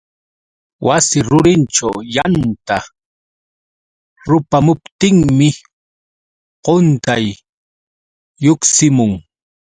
[0.87, 2.77] Wasi rurinćhu yanta
[4.29, 5.49] rupamuptinmi
[6.65, 7.25] quntay
[8.43, 9.13] lluqsimun.